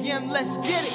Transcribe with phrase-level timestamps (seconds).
[0.00, 0.92] JM, let's get it.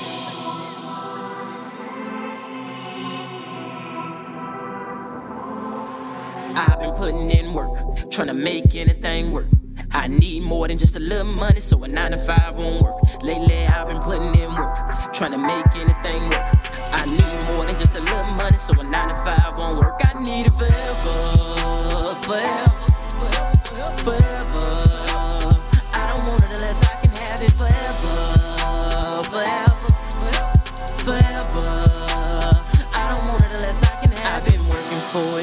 [6.57, 9.45] I've been putting in work, trying to make anything work.
[9.91, 12.95] I need more than just a little money, so a nine to five won't work.
[13.21, 14.75] Lately, I've been putting in work,
[15.13, 16.49] trying to make anything work.
[16.91, 20.01] I need more than just a little money, so a nine to five won't work.
[20.03, 20.74] I need it forever,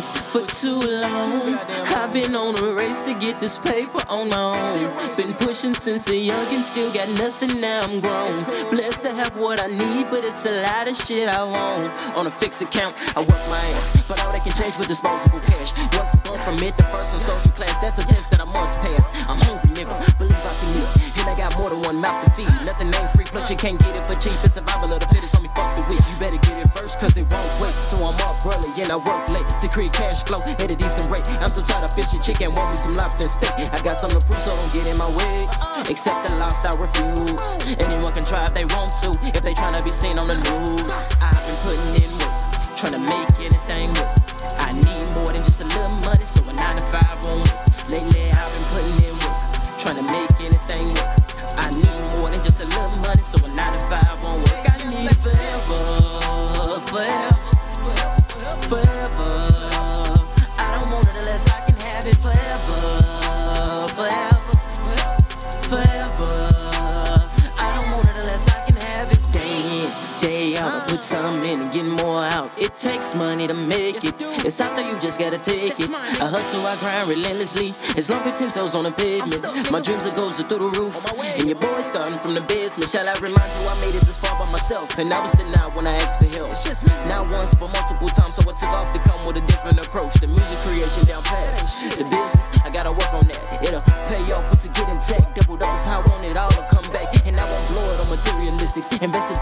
[0.02, 1.58] working for too long.
[1.96, 5.16] I've been on a race to get this paper on my own.
[5.16, 8.42] Been pushing since a youngin', still got nothing, now I'm grown.
[8.70, 12.16] Blessed to have what I need, but it's a lot of shit I want.
[12.16, 15.40] On a fixed account, I work my ass, but all they can change with disposable
[15.40, 15.72] cash.
[15.96, 18.78] Work the from it to first in social class, that's a test that I must
[18.80, 19.10] pass.
[19.28, 19.38] I'm
[23.42, 24.38] plus you can't get it for cheap.
[24.44, 25.98] It's survival of the fittest, on me fuck the whip.
[25.98, 27.74] You better get it first, cause it won't wait.
[27.74, 31.10] So I'm up early and I work late to create cash flow at a decent
[31.10, 31.26] rate.
[31.28, 33.50] I'm so tired of fishing chicken, want me some lobster and steak.
[33.50, 35.34] I got something to prove, so don't get in my way.
[35.90, 37.58] Except the lost, I refuse.
[37.82, 41.11] Anyone can try if they want to, if they tryna be seen on the news.
[53.32, 54.66] So a nine to five won't work.
[54.68, 55.41] I need
[71.02, 72.50] some in and get more out.
[72.56, 74.14] It takes money to make it.
[74.46, 75.90] It's out there, you just gotta take it.
[75.90, 77.74] I hustle, I grind relentlessly.
[77.98, 81.04] As long as ten toes on the pavement, my dreams are are through the roof.
[81.38, 82.88] And your boy starting from the basement.
[82.90, 84.96] Shall I remind you I made it this far by myself?
[84.98, 86.50] And I was denied when I asked for help.
[86.50, 88.36] It's just not once, but multiple times.
[88.36, 90.14] So I took off to come with a different approach.
[90.22, 91.58] The music creation down pat.
[91.98, 93.42] The business, I gotta work on that.
[93.66, 95.34] It'll pay off once it get intact.
[95.34, 97.10] Double up is how I want it all to come back.
[97.26, 98.88] And I won't blow it on materialistics.
[99.02, 99.34] Invest a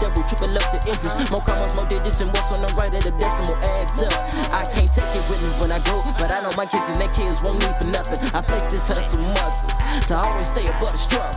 [0.61, 1.17] up the interest.
[1.33, 4.13] More commas, more digits, and what's on the right of the decimal adds up.
[4.53, 6.97] I can't take it with me when I go, but I know my kids and
[7.01, 8.21] their kids won't need for nothing.
[8.31, 9.73] I flex this hustle muscle
[10.07, 11.33] to always stay above the struggle.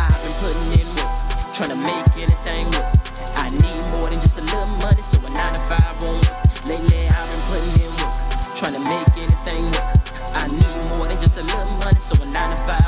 [0.00, 1.14] I've been putting in work,
[1.52, 2.90] trying to make anything work.
[3.36, 6.40] I need more than just a little money, so a nine to five won't work.
[6.66, 8.14] Lately, I've been putting in work,
[8.56, 9.90] trying to make anything work.
[10.32, 12.81] I need more than just a little money, so a nine to five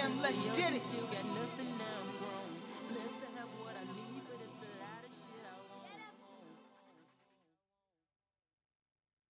[0.00, 1.69] JM, let's get it.